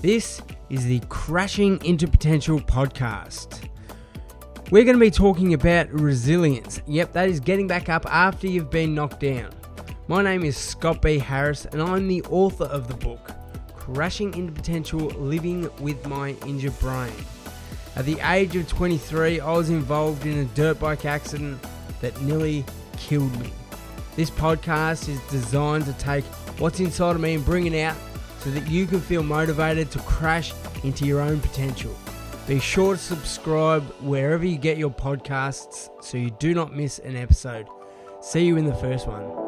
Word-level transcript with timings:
This 0.00 0.40
is 0.70 0.84
the 0.84 1.00
Crashing 1.08 1.84
into 1.84 2.06
Potential 2.06 2.60
podcast. 2.60 3.68
We're 4.70 4.84
going 4.84 4.94
to 4.94 5.00
be 5.00 5.10
talking 5.10 5.54
about 5.54 5.90
resilience. 5.90 6.80
Yep, 6.86 7.14
that 7.14 7.28
is 7.28 7.40
getting 7.40 7.66
back 7.66 7.88
up 7.88 8.06
after 8.06 8.46
you've 8.46 8.70
been 8.70 8.94
knocked 8.94 9.18
down. 9.18 9.50
My 10.06 10.22
name 10.22 10.44
is 10.44 10.56
Scott 10.56 11.02
B. 11.02 11.18
Harris, 11.18 11.64
and 11.64 11.82
I'm 11.82 12.06
the 12.06 12.22
author 12.30 12.66
of 12.66 12.86
the 12.86 12.94
book 12.94 13.32
Crashing 13.74 14.34
into 14.34 14.52
Potential 14.52 15.00
Living 15.00 15.68
with 15.80 16.06
My 16.06 16.36
Injured 16.46 16.78
Brain. 16.78 17.12
At 17.96 18.04
the 18.04 18.20
age 18.20 18.54
of 18.54 18.68
23, 18.68 19.40
I 19.40 19.52
was 19.52 19.68
involved 19.68 20.26
in 20.26 20.38
a 20.38 20.44
dirt 20.44 20.78
bike 20.78 21.06
accident 21.06 21.58
that 22.02 22.22
nearly 22.22 22.64
killed 22.96 23.36
me. 23.40 23.50
This 24.14 24.30
podcast 24.30 25.08
is 25.08 25.18
designed 25.28 25.86
to 25.86 25.92
take 25.94 26.24
what's 26.60 26.78
inside 26.78 27.16
of 27.16 27.20
me 27.20 27.34
and 27.34 27.44
bring 27.44 27.66
it 27.66 27.82
out 27.82 27.96
so 28.40 28.50
that 28.50 28.68
you 28.68 28.86
can 28.86 29.00
feel 29.00 29.22
motivated 29.22 29.90
to 29.92 29.98
crash 30.00 30.52
into 30.84 31.04
your 31.04 31.20
own 31.20 31.40
potential. 31.40 31.94
Be 32.46 32.60
sure 32.60 32.94
to 32.94 33.00
subscribe 33.00 33.82
wherever 34.00 34.44
you 34.44 34.56
get 34.56 34.78
your 34.78 34.90
podcasts 34.90 35.90
so 36.02 36.16
you 36.16 36.30
do 36.30 36.54
not 36.54 36.74
miss 36.74 36.98
an 37.00 37.16
episode. 37.16 37.66
See 38.20 38.44
you 38.44 38.56
in 38.56 38.64
the 38.64 38.74
first 38.74 39.06
one. 39.06 39.47